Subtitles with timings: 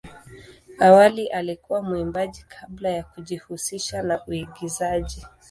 [0.79, 5.25] Awali alikuwa mwimbaji kabla ya kujihusisha na uigizaji.